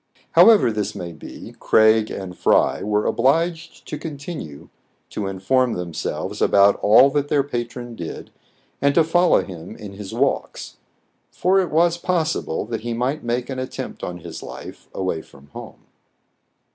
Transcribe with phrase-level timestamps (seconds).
[0.31, 4.69] However this may be, Craig and Fry were obliged to continue
[5.11, 8.31] to inform themselves about all that their patron did,
[8.81, 10.77] and to follow him in his walks;
[11.29, 15.49] for it was possible that he might make an attempt on his life away from
[15.49, 15.85] home.